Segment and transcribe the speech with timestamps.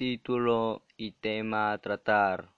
[0.00, 2.48] Título y tema a tratar.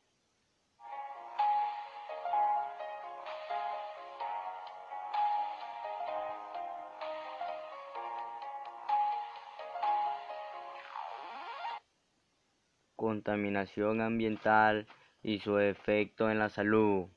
[12.94, 14.86] Contaminación ambiental
[15.24, 17.08] y su efecto en la salud.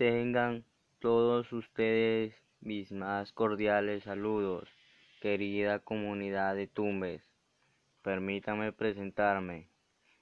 [0.00, 0.64] Tengan
[0.98, 4.66] todos ustedes mis más cordiales saludos,
[5.20, 7.22] querida comunidad de Tumbes.
[8.00, 9.68] Permítanme presentarme.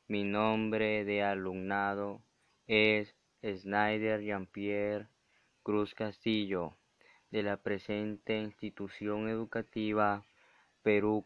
[0.08, 2.20] Mi nombre de alumnado
[2.66, 5.06] es Snyder Jean-Pierre
[5.62, 6.74] Cruz Castillo,
[7.30, 10.24] de la presente institución educativa
[10.82, 11.24] Perú,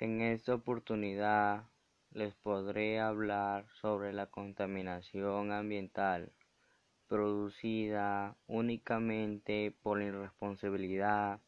[0.00, 1.64] En esta oportunidad
[2.12, 6.32] les podré hablar sobre la contaminación ambiental
[7.06, 11.40] producida únicamente por la irresponsabilidad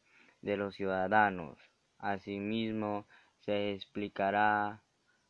[0.43, 1.57] de los ciudadanos.
[1.97, 3.07] Asimismo,
[3.39, 4.83] se explicará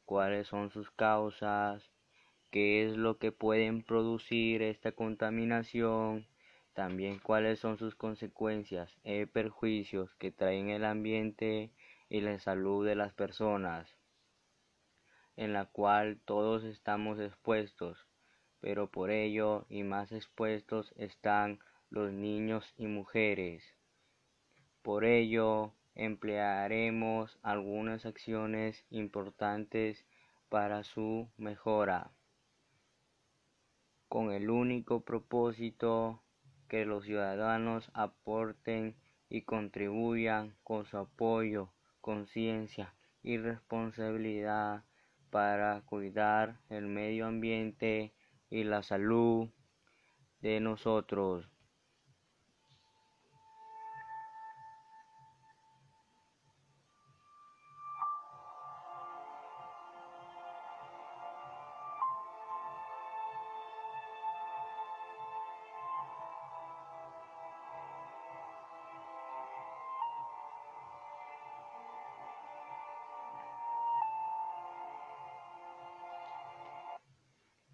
[0.05, 1.93] cuáles son sus causas,
[2.51, 6.27] qué es lo que pueden producir esta contaminación,
[6.73, 11.71] también cuáles son sus consecuencias y perjuicios que traen el ambiente
[12.13, 13.97] y la salud de las personas,
[15.35, 18.07] en la cual todos estamos expuestos,
[18.61, 23.65] pero por ello y más expuestos están los niños y mujeres.
[24.83, 30.05] Por ello, emplearemos algunas acciones importantes
[30.51, 32.11] para su mejora,
[34.11, 36.23] con el único propósito
[36.69, 38.97] que los ciudadanos aporten
[39.31, 44.85] y contribuyan con su apoyo conciencia y responsabilidad
[45.31, 48.13] para cuidar el medio ambiente
[48.51, 49.49] y la salud
[50.43, 51.52] de nosotros.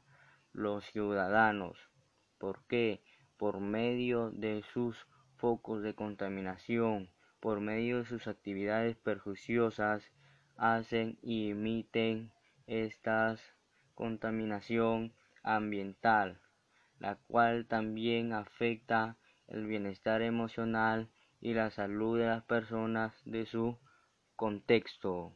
[0.53, 1.89] los ciudadanos.
[2.37, 3.01] ¿Por qué?
[3.35, 5.07] Por medio de sus
[5.37, 10.11] focos de contaminación, por medio de sus actividades perjuiciosas,
[10.55, 12.31] hacen y emiten
[12.67, 13.35] esta
[13.95, 16.39] contaminación ambiental
[17.01, 19.17] la cual también afecta
[19.47, 21.09] el bienestar emocional
[21.41, 23.77] y la salud de las personas de su
[24.37, 25.33] contexto.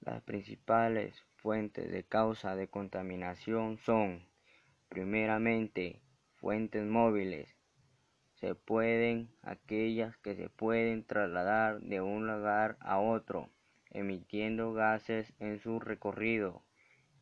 [0.00, 4.24] Las principales fuentes de causa de contaminación son,
[4.88, 6.00] primeramente,
[6.36, 7.54] fuentes móviles.
[8.36, 13.50] Se pueden aquellas que se pueden trasladar de un lugar a otro,
[13.90, 16.62] emitiendo gases en su recorrido.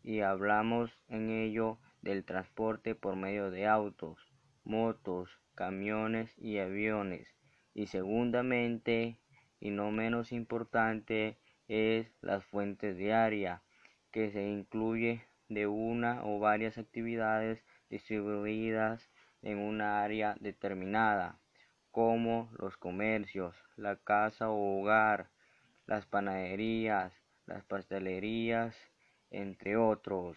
[0.04, 4.20] Y hablamos en ello del transporte por medio de autos,
[4.62, 7.26] motos, camiones y aviones,
[7.74, 9.18] Y segundamente,
[9.58, 11.39] y no menos importante,
[11.70, 13.62] es las fuentes diarias,
[14.10, 19.08] que se incluye de una o varias actividades distribuidas
[19.42, 21.38] en una área determinada,
[21.92, 25.30] como los comercios, la casa o hogar,
[25.86, 27.12] las panaderías,
[27.46, 28.76] las pastelerías,
[29.30, 30.36] entre otros.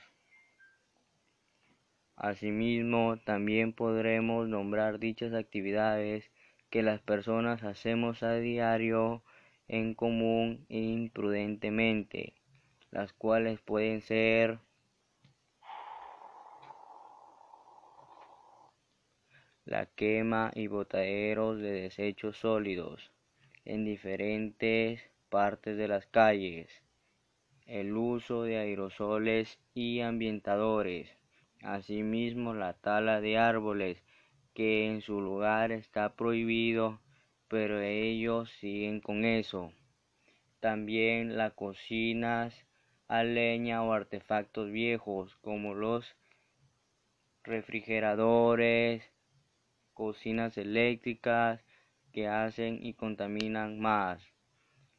[2.15, 6.30] Asimismo, también podremos nombrar dichas actividades
[6.69, 9.24] que las personas hacemos a diario
[9.74, 12.36] en común e imprudentemente,
[12.92, 14.60] las cuales pueden ser
[19.66, 23.12] la quema y botaderos de desechos sólidos
[23.66, 26.69] en diferentes partes de las calles,
[27.66, 31.10] el uso de aerosoles y ambientadores,
[31.64, 34.04] asimismo la tala de árboles
[34.54, 37.00] que en su lugar está prohibido
[37.54, 39.72] pero ellos siguen con eso.
[40.60, 42.52] También las cocinas
[43.08, 46.16] a leña o artefactos viejos como los
[47.44, 49.04] refrigeradores,
[49.94, 51.64] cocinas eléctricas
[52.12, 54.20] que hacen y contaminan más.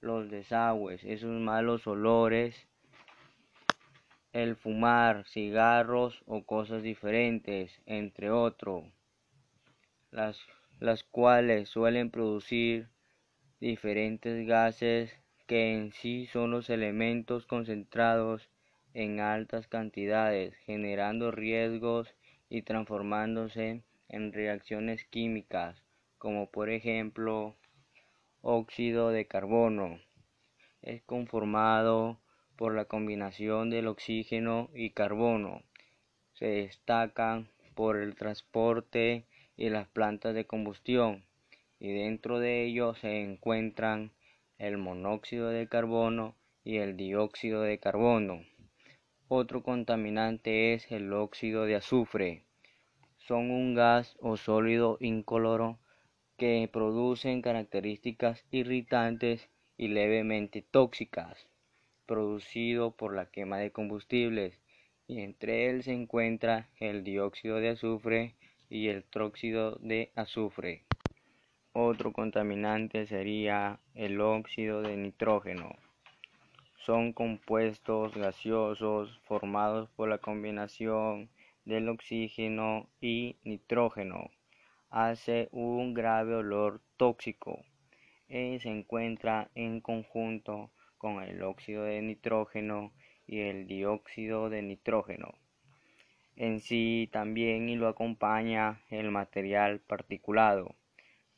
[0.00, 2.68] Los desagües, esos malos olores,
[4.32, 8.84] el fumar cigarros o cosas diferentes, entre otros.
[10.12, 10.38] Las
[10.84, 12.90] las cuales suelen producir
[13.58, 18.50] diferentes gases que en sí son los elementos concentrados
[18.92, 22.14] en altas cantidades, generando riesgos
[22.50, 25.82] y transformándose en reacciones químicas,
[26.18, 27.56] como por ejemplo
[28.42, 29.98] óxido de carbono.
[30.82, 32.20] Es conformado
[32.56, 35.62] por la combinación del oxígeno y carbono.
[36.34, 39.24] Se destacan por el transporte
[39.56, 41.24] y las plantas de combustión,
[41.78, 44.12] y dentro de ellos se encuentran
[44.58, 46.34] el monóxido de carbono
[46.64, 48.44] y el dióxido de carbono.
[49.28, 52.44] Otro contaminante es el óxido de azufre.
[53.18, 55.78] Son un gas o sólido incoloro
[56.36, 61.48] que producen características irritantes y levemente tóxicas,
[62.06, 64.60] producido por la quema de combustibles,
[65.06, 68.34] y entre él se encuentra el dióxido de azufre
[68.74, 70.82] y el tróxido de azufre.
[71.72, 75.76] Otro contaminante sería el óxido de nitrógeno.
[76.84, 81.30] Son compuestos gaseosos formados por la combinación
[81.64, 84.30] del oxígeno y nitrógeno.
[84.90, 87.64] Hace un grave olor tóxico
[88.28, 92.92] y se encuentra en conjunto con el óxido de nitrógeno
[93.24, 95.43] y el dióxido de nitrógeno
[96.36, 100.74] en sí también y lo acompaña el material particulado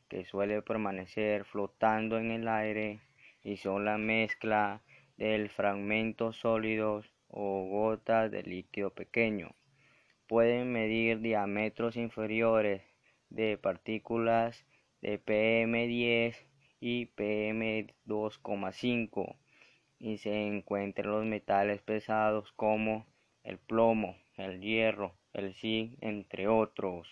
[0.08, 3.00] que suele permanecer flotando en el aire
[3.43, 4.82] y son la mezcla
[5.16, 9.54] del fragmentos sólidos o gotas de líquido pequeño.
[10.26, 12.82] Pueden medir diámetros inferiores
[13.31, 14.65] de partículas
[15.03, 16.36] de PM10
[16.81, 19.36] y PM2,5
[19.98, 23.06] y se encuentran los metales pesados como
[23.44, 27.08] el plomo, el hierro, el zinc, entre otros.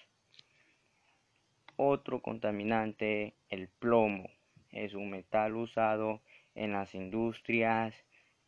[1.76, 4.28] Otro contaminante, el plomo,
[4.70, 6.20] es un metal usado
[6.54, 7.94] en las industrias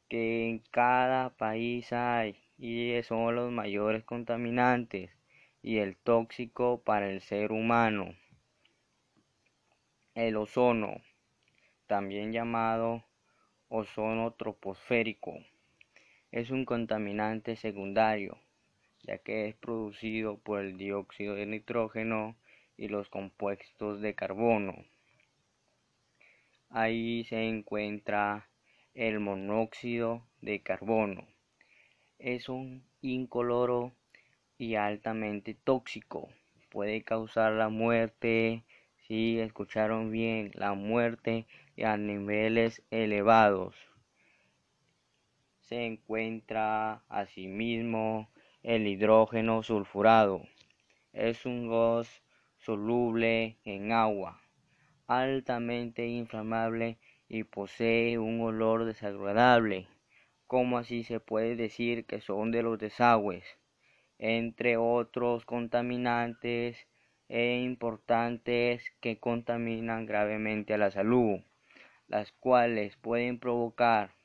[0.09, 5.11] que en cada país hay y son los mayores contaminantes
[5.63, 8.15] y el tóxico para el ser humano.
[10.15, 11.01] El ozono,
[11.87, 13.05] también llamado
[13.69, 15.35] ozono troposférico,
[16.31, 18.39] es un contaminante secundario
[19.07, 22.37] ya que es producido por el dióxido de nitrógeno
[22.77, 24.85] y los compuestos de carbono.
[26.69, 28.49] Ahí se encuentra
[28.95, 31.27] el monóxido de carbono.
[32.19, 33.93] Es un incoloro
[34.59, 36.29] y altamente tóxico.
[36.71, 38.65] Puede causar la muerte,
[39.07, 41.47] si escucharon bien, la muerte
[41.85, 43.77] a niveles elevados.
[45.61, 48.29] Se encuentra asimismo
[48.67, 50.43] el hidrógeno sulfurado
[51.13, 52.25] es un gas
[52.57, 54.43] soluble en agua,
[55.07, 59.87] altamente inflamable y posee un olor desagradable.
[60.49, 63.45] como así se puede decir que son de los desagües,
[64.19, 66.89] entre otros contaminantes
[67.29, 71.39] e importantes que contaminan gravemente a la salud,
[72.09, 74.16] las cuales pueden provocar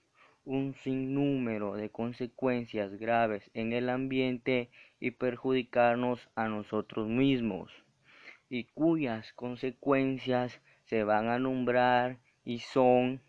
[0.45, 4.69] un sinnúmero de consecuencias graves en el ambiente
[4.99, 7.71] y perjudicarnos a nosotros mismos,
[8.49, 13.21] y cuyas consecuencias se van a nombrar y son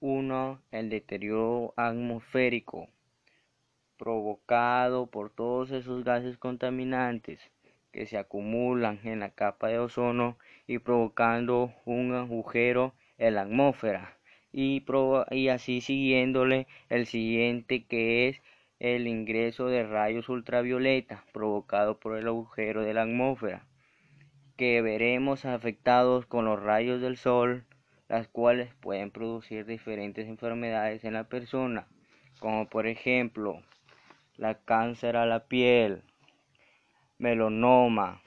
[0.00, 2.88] uno, el deterioro atmosférico
[3.96, 7.40] provocado por todos esos gases contaminantes
[7.92, 14.13] que se acumulan en la capa de ozono y provocando un agujero en la atmósfera
[14.56, 14.84] y,
[15.32, 18.40] y así siguiéndole el siguiente que es
[18.78, 23.66] el ingreso de rayos ultravioleta provocado por el agujero de la atmósfera
[24.56, 27.64] que veremos afectados con los rayos del sol
[28.08, 31.88] las cuales pueden producir diferentes enfermedades en la persona
[32.38, 33.60] como por ejemplo
[34.36, 36.04] la cáncer a la piel
[37.18, 38.22] melanoma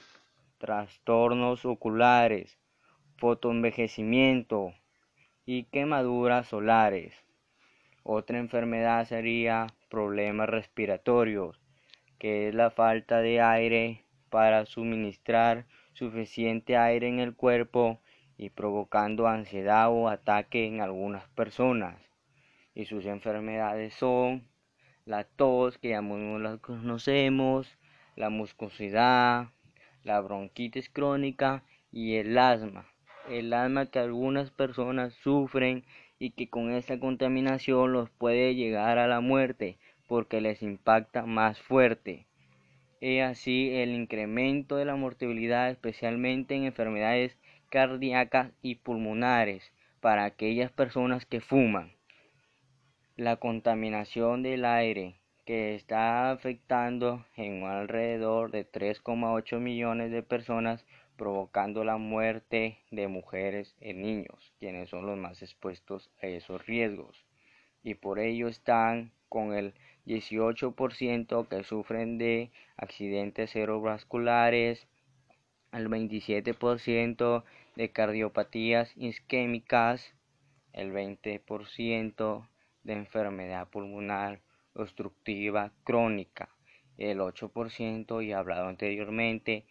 [0.57, 2.57] trastornos oculares
[3.15, 4.74] fotoenvejecimiento
[5.48, 7.16] y quemaduras solares.
[8.04, 11.58] Otra enfermedad sería problemas respiratorios,
[12.20, 18.01] que es la falta de aire para suministrar suficiente aire en el cuerpo
[18.38, 21.96] y provocando ansiedad o ataque en algunas personas.
[22.75, 24.50] Y sus enfermedades son
[25.06, 27.77] la tos, que ya no la conocemos,
[28.18, 29.48] la muscosidad,
[30.04, 32.86] la bronquitis crónica y el asma
[33.29, 35.84] el alma que algunas personas sufren
[36.19, 41.60] y que con esta contaminación los puede llegar a la muerte porque les impacta más
[41.60, 42.25] fuerte.
[43.01, 47.38] Es así el incremento de la mortalidad especialmente en enfermedades
[47.69, 51.91] cardíacas y pulmonares para aquellas personas que fuman.
[53.15, 55.15] La contaminación del aire
[55.46, 60.86] que está afectando en alrededor de 3,8 millones de personas
[61.17, 67.25] provocando la muerte de mujeres y niños, quienes son los más expuestos a esos riesgos.
[67.83, 69.74] Y por ello están con el
[70.05, 74.88] 18% que sufren de accidentes cerebrovasculares,
[75.74, 77.43] el 27%
[77.75, 80.13] de cardiopatías isquémicas,
[80.71, 82.47] el 20%
[82.83, 84.39] de enfermedad pulmonar
[84.74, 86.50] obstructiva crónica,
[86.97, 89.65] el 8% y hablado anteriormente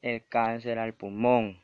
[0.00, 1.58] el cáncer al pulmón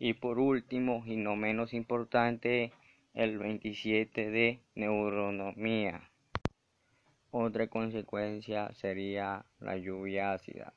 [0.00, 2.72] y por último y no menos importante
[3.14, 6.08] el 27 de neuronomía.
[7.30, 10.72] Otra consecuencia sería la lluvia ácida,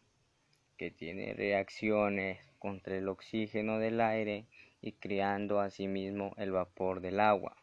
[0.77, 4.45] que tiene reacciones contra el oxígeno del aire
[4.81, 7.55] y creando asimismo el vapor del agua,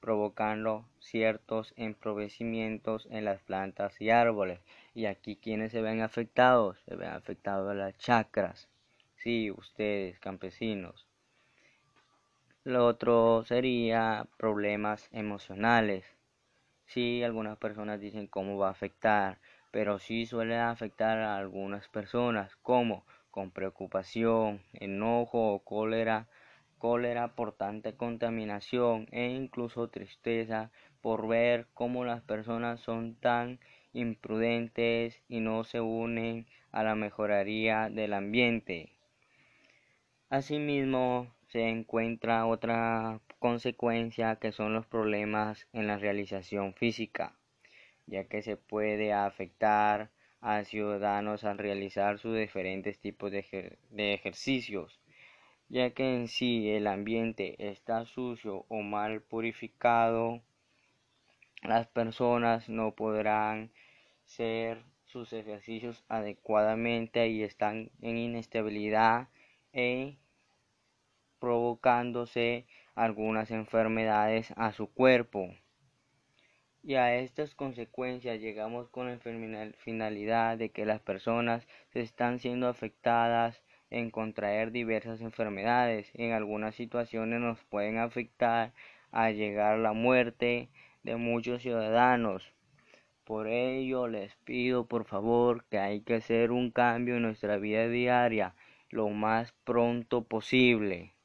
[0.00, 4.60] provocando ciertos empobrecimientos en las plantas y árboles.
[4.94, 8.68] Y aquí quienes se ven afectados, se ven afectados las chakras,
[9.28, 11.06] Sí, ustedes, campesinos.
[12.64, 16.06] Lo otro sería problemas emocionales.
[16.86, 19.40] Sí, algunas personas dicen cómo va a afectar,
[19.72, 26.28] pero sí suele afectar a algunas personas, como con preocupación, enojo o cólera,
[26.78, 30.70] cólera por tanta contaminación e incluso tristeza
[31.02, 33.60] por ver cómo las personas son tan
[33.92, 38.97] imprudentes y no se unen a la mejoría del ambiente.
[40.30, 47.34] Asimismo, se encuentra otra consecuencia que son los problemas en la realización física,
[48.06, 50.10] ya que se puede afectar
[50.42, 55.00] a ciudadanos al realizar sus diferentes tipos de, ejercicios,
[55.70, 60.42] ya que en sí el ambiente está sucio o mal purificado,
[61.62, 63.70] las personas no podrán
[64.26, 69.28] hacer sus ejercicios adecuadamente y están en inestabilidad
[69.72, 70.16] e
[71.38, 75.54] provocándose algunas enfermedades a su cuerpo.
[76.82, 79.18] Y a estas consecuencias llegamos con la
[79.78, 86.10] finalidad de que las personas se están siendo afectadas en contraer diversas enfermedades.
[86.14, 88.72] En algunas situaciones nos pueden afectar
[89.10, 90.68] a llegar la muerte
[91.02, 92.52] de muchos ciudadanos.
[93.24, 97.86] Por ello les pido por favor que hay que hacer un cambio en nuestra vida
[97.88, 98.54] diaria
[98.90, 101.17] lo más pronto posible.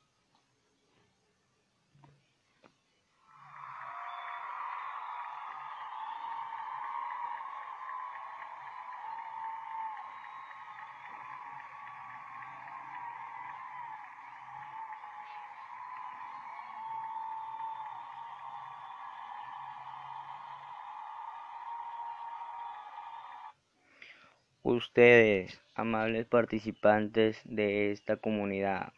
[24.83, 28.91] Ustedes, amables participantes de esta comunidad,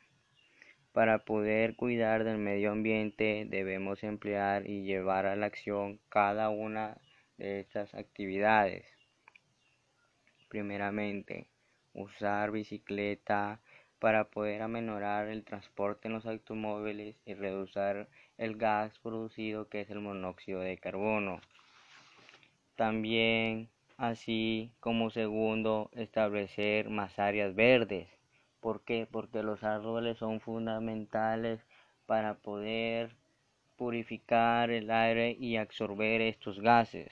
[0.94, 6.98] para poder cuidar del medio ambiente debemos emplear y llevar a la acción cada una
[7.38, 8.84] de estas actividades.
[10.50, 11.52] Primeramente,
[11.94, 13.62] usar bicicleta
[14.00, 18.08] para poder amenorar el transporte en los automóviles y reducir
[18.40, 21.42] el gas producido que es el monóxido de carbono.
[22.76, 28.10] También, así como segundo, establecer más áreas verdes.
[28.60, 29.08] ¿Por qué?
[29.10, 31.62] Porque los árboles son fundamentales
[32.06, 33.16] para poder
[33.78, 37.12] purificar el aire y absorber estos gases.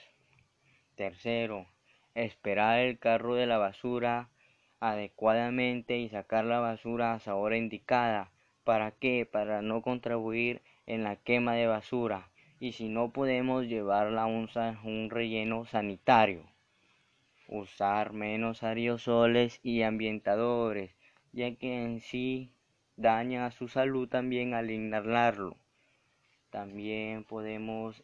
[0.94, 1.66] Tercero,
[2.14, 4.28] esperar el carro de la basura
[4.80, 8.30] adecuadamente y sacar la basura a esa hora indicada.
[8.64, 9.26] ¿Para qué?
[9.30, 15.10] Para no contribuir en la quema de basura y si no podemos llevarla a un
[15.10, 16.53] relleno sanitario.
[17.48, 20.94] Usar menos aerosoles y ambientadores,
[21.32, 22.50] ya que en sí
[22.96, 25.56] daña a su salud también al inhalarlo.
[26.50, 28.02] También podemos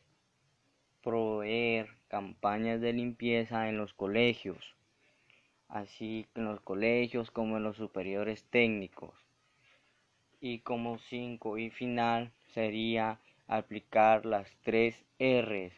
[1.02, 4.76] proveer campañas de limpieza en los colegios,
[5.68, 9.14] así en los colegios como en los superiores técnicos.
[10.40, 15.73] Y como cinco y final sería aplicar las tres R's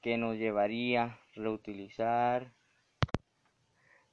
[0.00, 2.52] que nos llevaría reutilizar,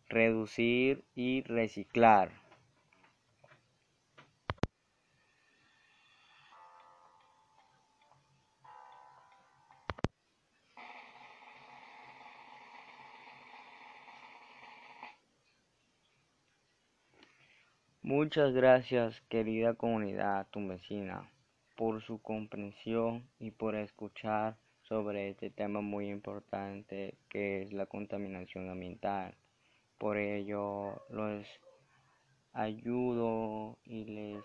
[0.08, 2.32] reducir y reciclar.
[18.06, 21.32] Muchas gracias querida comunidad tumbesina
[21.77, 24.58] por su comprensión y por escuchar
[24.93, 29.33] sobre este tema muy importante que es la contaminación ambiental.
[29.97, 31.47] Por ello los
[32.51, 34.43] ayudo y les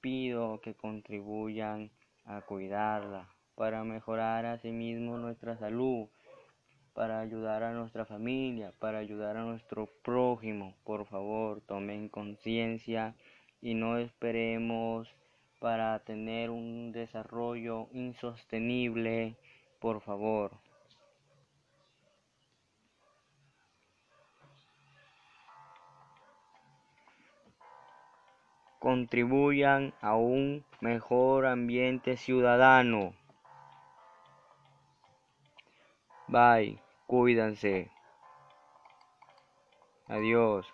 [0.00, 1.90] pido que contribuyan
[2.24, 6.08] a cuidarla para mejorar asimismo nuestra salud,
[6.94, 10.74] para ayudar a nuestra familia, para ayudar a nuestro prójimo.
[10.84, 13.14] Por favor, tomen conciencia
[13.60, 15.06] y no esperemos
[15.60, 19.36] para tener un desarrollo insostenible,
[19.82, 20.52] por favor.
[28.78, 33.12] Contribuyan a un mejor ambiente ciudadano.
[36.28, 37.90] Bye, cuídense.
[40.06, 40.66] Adiós.